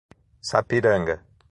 Sapiranga 0.49 1.21